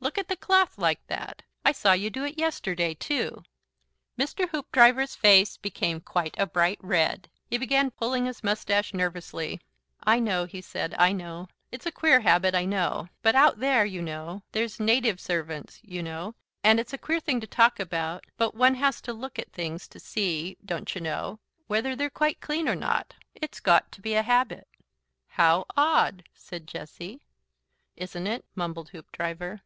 "Look 0.00 0.18
at 0.18 0.28
the 0.28 0.36
cloth 0.36 0.76
like 0.76 1.04
that. 1.06 1.40
I 1.64 1.72
saw 1.72 1.92
you 1.94 2.10
do 2.10 2.24
it 2.26 2.36
yesterday, 2.38 2.92
too." 2.92 3.42
Mr. 4.18 4.46
Hoopdriver's 4.50 5.14
face 5.14 5.56
became 5.56 6.02
quite 6.02 6.34
a 6.38 6.44
bright 6.44 6.78
red. 6.82 7.30
He 7.46 7.56
began 7.56 7.90
pulling 7.90 8.26
his 8.26 8.44
moustache 8.44 8.92
nervously. 8.92 9.62
"I 10.02 10.18
know," 10.20 10.44
he 10.44 10.60
said. 10.60 10.94
"I 10.98 11.12
know. 11.12 11.48
It's 11.72 11.86
a 11.86 11.90
queer 11.90 12.20
habit, 12.20 12.54
I 12.54 12.66
know. 12.66 13.08
But 13.22 13.34
out 13.34 13.60
there, 13.60 13.86
you 13.86 14.02
know, 14.02 14.42
there's 14.52 14.78
native 14.78 15.20
servants, 15.20 15.78
you 15.82 16.02
know, 16.02 16.34
and 16.62 16.78
it's 16.78 16.92
a 16.92 16.98
queer 16.98 17.18
thing 17.18 17.40
to 17.40 17.46
talk 17.46 17.80
about 17.80 18.26
but 18.36 18.54
one 18.54 18.74
has 18.74 19.00
to 19.00 19.14
look 19.14 19.38
at 19.38 19.52
things 19.54 19.88
to 19.88 19.98
see, 19.98 20.58
don't 20.62 20.94
y'know, 20.94 21.40
whether 21.66 21.96
they're 21.96 22.10
quite 22.10 22.42
clean 22.42 22.68
or 22.68 22.76
not. 22.76 23.14
It's 23.34 23.58
got 23.58 23.90
to 23.92 24.02
be 24.02 24.12
a 24.14 24.22
habit." 24.22 24.68
"How 25.28 25.64
odd!" 25.78 26.24
said 26.34 26.66
Jessie. 26.68 27.22
"Isn't 27.96 28.26
it?" 28.26 28.44
mumbled 28.54 28.90
Hoopdriver. 28.90 29.62